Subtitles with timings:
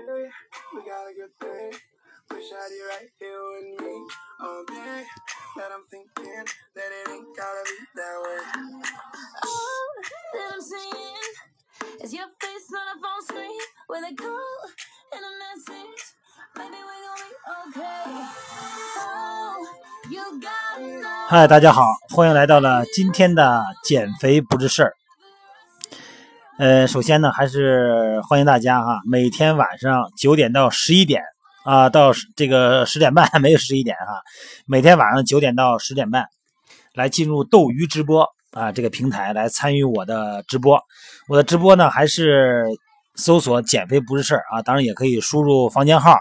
[0.00, 0.32] Baby,
[0.72, 1.70] we got a good thing.
[2.30, 3.94] Wish I had you right here with me
[4.40, 5.04] all day.
[5.54, 6.44] But I'm thinking
[6.74, 8.40] that it ain't gotta be that way.
[9.44, 9.86] All
[10.32, 11.28] that I'm seeing
[12.02, 13.60] is your face on a phone screen
[13.90, 14.58] with a call
[15.12, 16.00] and a message.
[16.56, 17.36] Maybe we're gonna be
[17.68, 18.04] okay.
[18.98, 19.60] Oh,
[20.08, 21.28] you gotta know.
[21.28, 21.82] 嗨，大家好，
[22.14, 24.96] 欢迎来到了今天的减肥不是事儿。
[26.57, 31.23] 呃，首先呢，还是欢迎大家哈，每天晚上九点到十一点
[31.63, 34.21] 啊，到这个十点半 没有十一点哈，
[34.67, 36.25] 每天晚上九点到十点半
[36.93, 40.79] 来进入斗鱼直播啊这个平台来参与我的直播。
[41.27, 42.65] 我的直播呢，还是
[43.15, 46.15] 搜索“减肥不是事儿”啊，当然也可以输入房间号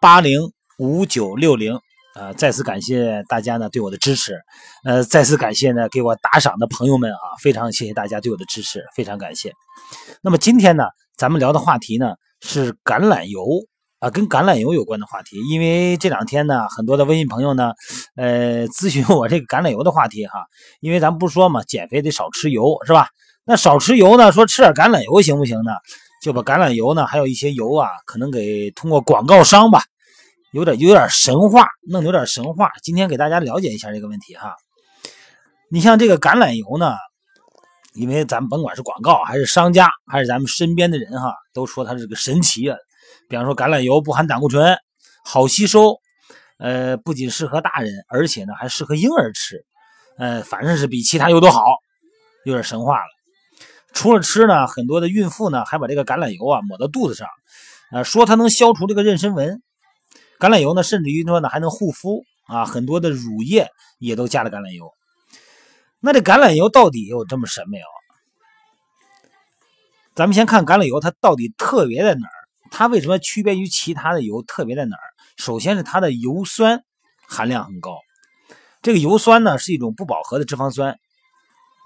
[0.00, 0.40] 八零
[0.78, 1.78] 五九六零。
[2.18, 4.40] 呃，再次感谢大家呢对我的支持，
[4.84, 9.52] 呃，再次感谢呢给我打赏的朋友们啊，非常谢谢大家对我的支持，非常感谢。
[10.22, 10.84] 那么今天呢，
[11.18, 13.44] 咱们聊的话题呢是橄榄油
[13.98, 15.36] 啊，跟橄榄油有关的话题。
[15.50, 17.74] 因为这两天呢，很多的微信朋友呢，
[18.16, 20.46] 呃，咨询我这个橄榄油的话题哈。
[20.80, 23.08] 因为咱不说嘛，减肥得少吃油是吧？
[23.44, 25.72] 那少吃油呢，说吃点橄榄油行不行呢？
[26.22, 29.82] 就把橄榄油呢，还有一些油啊，可能给通过广告商吧。
[30.56, 32.70] 有点有点神话，弄有点神话。
[32.82, 34.54] 今天给大家了解一下这个问题哈。
[35.70, 36.94] 你像这个橄榄油呢，
[37.92, 42.78] 因为咱们甭管是广告还是商家，还是咱们身边的人哈，都说它是个神奇啊。
[43.28, 44.78] 比方说橄榄油不含胆固醇，
[45.26, 46.00] 好吸收，
[46.58, 49.62] 呃，不仅适合大人，而且呢还适合婴儿吃，
[50.16, 51.60] 呃，反正是比其他油都好，
[52.46, 53.06] 有点神话了。
[53.92, 57.28] 除了吃呢，很多的孕妇呢还把这个橄榄油啊抹到肚子上，
[57.92, 59.60] 呃，说它能消除这个妊娠纹。
[60.38, 64.92] 橄榄油呢，甚至于说呢还能护肤啊，很多的乳液也都加了橄榄油。
[66.00, 67.84] 那这橄榄油到底有这么神没有？
[70.14, 72.32] 咱们先看橄榄油它到底特别在哪儿？
[72.70, 74.42] 它为什么区别于其他的油？
[74.42, 75.02] 特别在哪儿？
[75.36, 76.82] 首先是它的油酸
[77.26, 77.98] 含量很高。
[78.82, 80.96] 这个油酸呢是一种不饱和的脂肪酸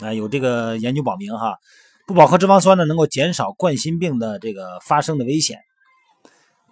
[0.00, 1.58] 啊，有这个研究表明哈，
[2.06, 5.58] 不饱和脂肪酸呢能够减少冠心病的这个发生的危险。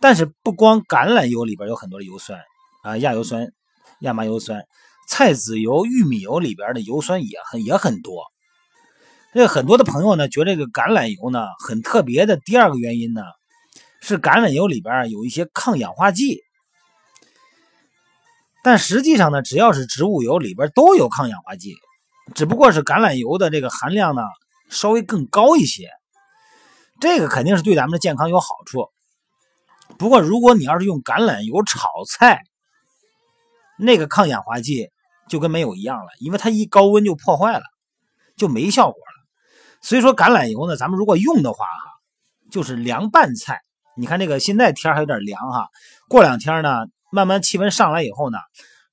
[0.03, 2.41] 但是不光橄榄油里边有很多的油酸
[2.83, 3.53] 啊，亚油酸、
[4.01, 4.67] 亚麻油酸、
[5.09, 8.25] 菜籽油、玉米油里边的油酸也很也很多。
[9.33, 12.37] 这很多的朋友呢，觉得这个橄榄油呢很特别的。
[12.37, 13.23] 第二个原因呢，
[14.01, 16.43] 是橄榄油里边有一些抗氧化剂。
[18.65, 21.77] 但实际上呢，只要是植物油里边都有抗氧化剂，
[22.35, 24.23] 只不过是橄榄油的这个含量呢
[24.69, 25.89] 稍微更高一些。
[27.01, 28.89] 这个肯定是对咱们的健康有好处。
[29.99, 32.43] 不过，如果你要是用橄榄油炒菜，
[33.79, 34.91] 那个抗氧化剂
[35.29, 37.63] 就跟没有一样了，因为它一高温就破坏了，
[38.37, 39.79] 就没效果了。
[39.81, 41.91] 所以说，橄榄油呢，咱们如果用的话，哈，
[42.51, 43.61] 就是凉拌菜。
[43.97, 45.69] 你看这个现在天还有点凉哈，
[46.09, 48.39] 过两天呢，慢慢气温上来以后呢，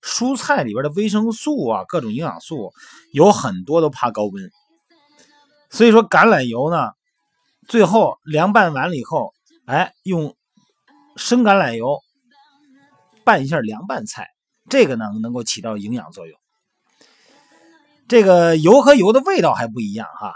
[0.01, 2.71] 蔬菜里边的维生素啊，各种营养素
[3.11, 4.51] 有很多都怕高温。
[5.69, 6.91] 所以说，橄榄油呢，
[7.67, 9.33] 最后凉拌完了以后，
[9.65, 10.35] 哎，用。
[11.19, 11.99] 生橄榄油
[13.25, 14.29] 拌一下凉拌菜，
[14.69, 16.39] 这个呢能够起到营养作用。
[18.07, 20.33] 这个油和油的味道还不一样哈，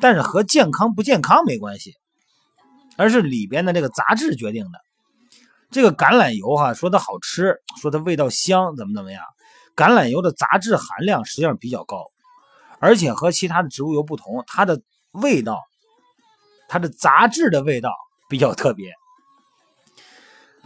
[0.00, 1.94] 但是和健康不健康没关系，
[2.96, 4.80] 而是里边的这个杂质决定的。
[5.70, 9.22] 这个橄榄油哈，说它好吃，说它味道香，怎么怎么样？
[9.76, 12.06] 橄榄油的杂质含量实际上比较高，
[12.80, 14.80] 而且和其他的植物油不同，它的
[15.12, 15.60] 味道，
[16.66, 17.90] 它的杂质的味道
[18.30, 18.90] 比较特别。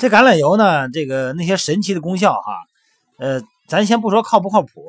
[0.02, 2.56] 这橄榄油呢，这个那些神奇的功效哈，
[3.18, 4.84] 呃，咱先不说靠不靠谱。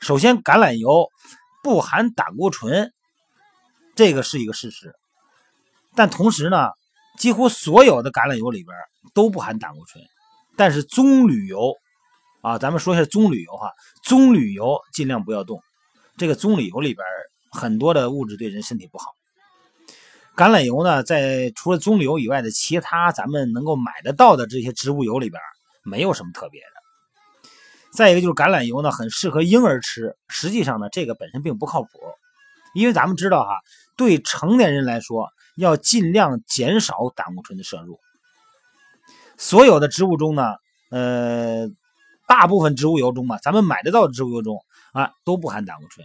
[0.00, 1.10] 首先，橄榄油
[1.62, 2.90] 不含胆固醇，
[3.94, 4.94] 这个是一个事实。
[5.94, 6.70] 但同时呢，
[7.18, 8.74] 几乎所有的橄榄油里边
[9.12, 10.02] 都不含胆固醇。
[10.56, 11.74] 但是棕榈油
[12.40, 13.70] 啊，咱们说一下棕榈油哈，
[14.02, 15.60] 棕榈油尽量不要动。
[16.16, 17.06] 这个棕榈油里边
[17.50, 19.10] 很多的物质对人身体不好。
[20.36, 25.40] 橄榄油呢，在除了棕榈油以外的其他咱们能够买得到的这些植物油里边，
[25.84, 27.50] 没有什么特别的。
[27.92, 30.16] 再一个就是橄榄油呢，很适合婴儿吃。
[30.26, 31.88] 实际上呢，这个本身并不靠谱，
[32.74, 33.60] 因为咱们知道哈，
[33.96, 38.00] 对成年人来说，要尽量减少胆固醇的摄入。
[39.36, 40.54] 所有的植物中呢，
[40.90, 41.68] 呃，
[42.26, 44.58] 大部分植物油中吧，咱们买得到的植物油中
[44.94, 46.04] 啊，都不含胆固醇。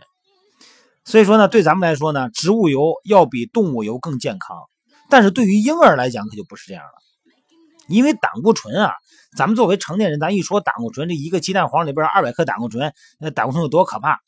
[1.06, 4.58] 所以说呢，对咱们来说呢，植物油要比动物油更健康。
[5.10, 6.92] 但是对于婴儿来讲，可就不是这样了。
[7.88, 8.94] 因为胆固醇啊，
[9.36, 14.20] 咱们作为成年人，咱一说胆固醇，这一个鸡蛋黄里边二百克胆固醇，那胆固醇有多可怕？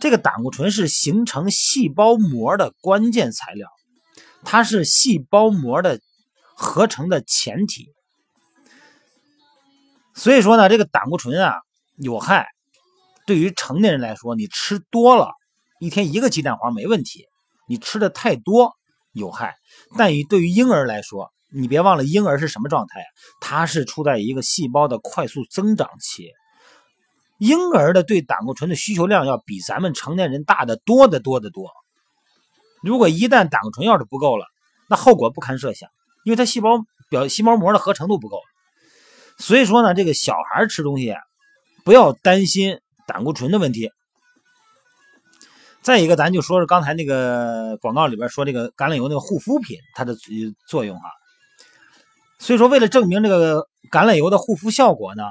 [0.00, 3.68] 这个胆固醇是形成细胞膜的关键材料，
[4.44, 6.00] 它是细胞膜的
[6.54, 7.90] 合成的前提。
[10.14, 11.56] 所以说呢，这个胆固醇啊
[11.96, 12.46] 有害，
[13.26, 15.30] 对于成年人来说，你吃多了，
[15.80, 17.26] 一天一个鸡蛋黄没问题。
[17.68, 18.76] 你吃的太多
[19.12, 19.56] 有害，
[19.98, 23.08] 但于对于婴儿来说，你别忘了婴儿是什么状态啊？
[23.40, 26.30] 他是处在一个细胞的快速增长期，
[27.38, 31.70] 婴儿的对胆固醇的需求量要比咱们成年人大的多得多得多。
[32.82, 34.46] 如果一旦胆固醇要是不够了，
[34.88, 35.90] 那后果不堪设想，
[36.24, 38.40] 因为他细胞表细胞膜的合成度不够。
[39.38, 41.12] 所以说呢，这个小孩吃东西，
[41.84, 43.90] 不要担心胆固醇的问题。
[45.86, 50.16] 再一个，咱就说说刚才那个广告里边说这个橄榄油那个护肤品它的
[50.66, 51.08] 作用哈。
[52.40, 55.22] 所以说，为了证明这个橄榄油的护肤效果呢，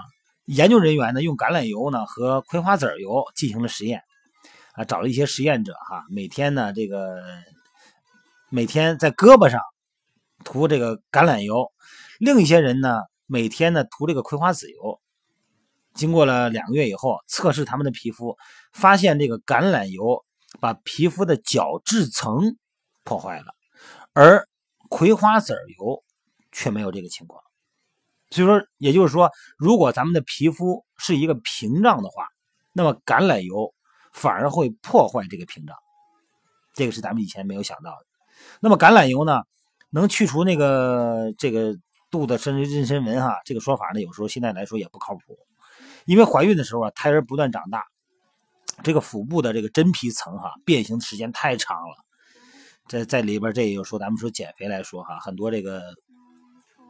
[0.45, 4.01] 研究人员呢用橄榄油呢和葵花籽油进行了实验。
[4.75, 7.21] 啊，找了一些实验者哈，每天呢，这个
[8.49, 9.59] 每天在胳膊上
[10.45, 11.69] 涂这个橄榄油，
[12.17, 15.01] 另一些人呢，每天呢涂这个葵花籽油。
[15.95, 18.37] 经过了两个月以后，测试他们的皮肤，
[18.71, 20.24] 发现这个橄榄油
[20.59, 22.57] 把皮肤的角质层
[23.03, 23.53] 破坏了，
[24.13, 24.47] 而
[24.89, 26.03] 葵花籽油
[26.51, 27.41] 却没有这个情况。
[28.29, 32.27] 所以说，也就是说，如果咱们的皮肤是一个屏障的话，
[32.73, 33.73] 那么橄榄油。
[34.17, 35.75] 反而会破坏这个屏障，
[36.73, 38.05] 这个是咱们以前没有想到的。
[38.61, 39.41] 那么橄榄油呢，
[39.89, 41.75] 能去除那个这个
[42.09, 45.37] 肚子甚至妊娠纹哈，这个说法呢，有时候现在来说也不靠谱。
[46.05, 47.83] 因为怀孕的时候啊，胎儿不断长大，
[48.85, 51.95] 这个腹部的这个真皮层哈，变形时间太长了。
[52.87, 55.81] 在在里边，这也就说咱们说减肥来说哈，很多这个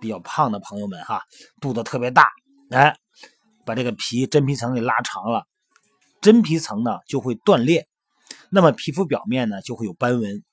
[0.02, 1.22] 比较胖的朋友们哈，
[1.62, 2.28] 肚子特别大，
[2.70, 2.98] 哎，
[3.66, 5.46] 把这个皮真皮层给拉长了。
[6.20, 7.88] 真皮层呢就会断裂，
[8.50, 10.44] 那么皮肤表面呢就会有斑纹。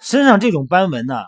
[0.00, 1.22] 身上这种斑纹呢，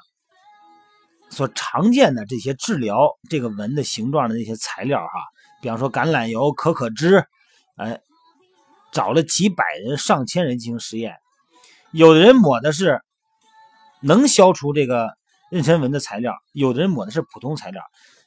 [1.30, 5.22] 所常见的这些治疗这个纹的形状的那些材料哈，
[5.62, 7.24] 比方说橄榄油、可可脂，
[7.80, 8.00] 哎，
[8.92, 11.16] 找了几百人、上千人进行实验，
[11.92, 13.02] 有的人抹的是
[14.00, 15.08] 能消除这个
[15.50, 17.82] 妊娠纹的材料，有的人抹的是普通材料，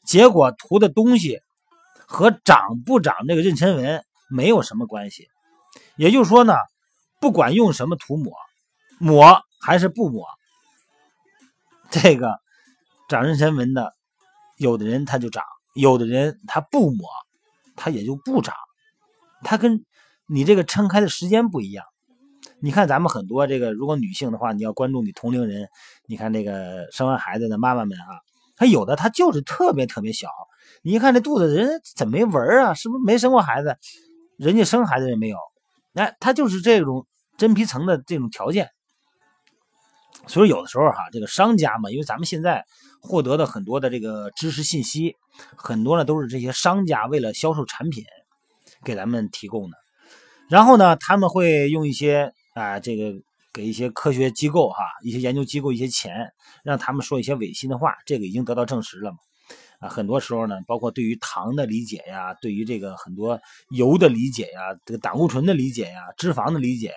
[0.06, 1.42] 结果涂的东西。
[2.06, 5.30] 和长不长这个妊娠纹没有什么关系，
[5.96, 6.54] 也就是说呢，
[7.20, 8.34] 不管用什么涂抹，
[9.00, 10.28] 抹还是不抹，
[11.90, 12.40] 这个
[13.10, 13.96] 长妊娠纹的，
[14.58, 17.08] 有的人他就长，有的人他不抹，
[17.76, 18.54] 他也就不长，
[19.44, 19.86] 他跟
[20.28, 21.86] 你这个撑开的时间不一样。
[22.60, 25.68] 你看咱们很多这个，如果女性的话，你要关注你同龄人，
[26.08, 28.20] 你看那个生完孩子的妈妈们啊，
[28.56, 30.30] 她有的她就是特别特别小。
[30.82, 32.74] 你一看这肚子，人怎么没纹啊？
[32.74, 33.78] 是不是没生过孩子？
[34.38, 35.38] 人家生孩子也没有，
[35.94, 37.06] 哎，他就是这种
[37.38, 38.70] 真皮层的这种条件。
[40.28, 42.66] 所以有的时候哈，这个商家嘛，因为咱们现在
[43.02, 45.16] 获得的很多的这个知识信息，
[45.56, 48.04] 很多呢都是这些商家为了销售产品
[48.84, 49.78] 给咱们提供的。
[50.50, 53.14] 然后呢，他们会用一些啊，这个
[53.54, 56.32] 给一些科学机构哈，一些研究机构一些钱，
[56.64, 59.18] 让他们说一些违心的话，这个已经得到证实了嘛。
[59.80, 63.40] 啊，很多时候呢，包括对于糖的理解呀，对于这个很多
[63.70, 66.94] 油的理解呀，这个胆固醇的理解呀，脂肪的理解呀，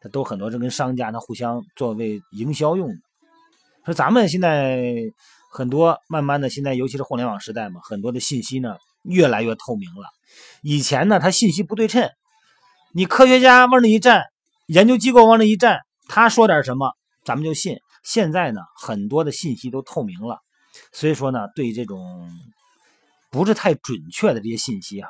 [0.00, 2.96] 它都很多是跟商家呢互相作为营销用的。
[3.84, 5.00] 说咱们现在
[5.50, 8.76] 很多慢慢的，现在尤其是互联网时代嘛，很多的信息呢
[9.08, 10.08] 越来越透明了。
[10.62, 12.10] 以前呢，它信息不对称，
[12.92, 14.24] 你科学家往那一站，
[14.66, 16.92] 研究机构往那一站，他说点什么，
[17.24, 17.78] 咱们就信。
[18.02, 20.38] 现在呢，很多的信息都透明了。
[20.92, 22.30] 所以说呢，对这种
[23.30, 25.08] 不是太准确的这些信息哈，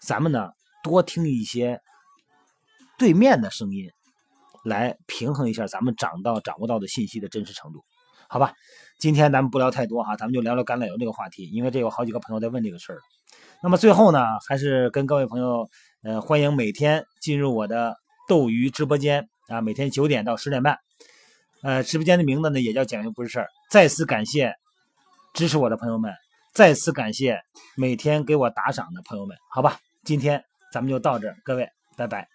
[0.00, 0.50] 咱们呢
[0.82, 1.80] 多听一些
[2.98, 3.90] 对面的声音，
[4.64, 7.84] 来平衡一下咱们掌到掌握到的信息的真实程度，
[8.32, 8.54] 好吧？
[8.98, 12.98] 今天咱们不聊太多哈，咱们就聊聊橄榄油这个话题，因为这有好几个朋友在问这个事儿。
[13.62, 15.68] 那么最后呢，还是跟各位朋友，
[16.02, 17.94] 呃，欢迎每天进入我的
[18.26, 20.78] 斗鱼直播间啊，每天九点到十点半，
[21.62, 23.48] 呃，直播间的名字呢也叫讲油不是事儿。
[23.70, 24.54] 再次感谢。
[25.34, 26.10] 支持我的朋友们，
[26.54, 27.38] 再次感谢
[27.76, 32.31] 每天给我打赏的朋友们，好吧，今天咱们就到这儿，各位，拜拜。